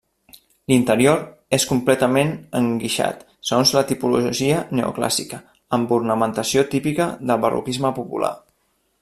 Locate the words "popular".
8.01-8.35